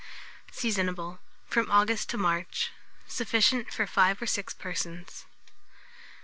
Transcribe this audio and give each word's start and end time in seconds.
Seasonable 0.51 1.19
from 1.45 1.69
August 1.69 2.09
to 2.09 2.17
March. 2.17 2.71
Sufficient 3.07 3.71
for 3.71 3.85
5 3.85 4.19
or 4.23 4.25
6 4.25 4.55
persons. 4.55 5.27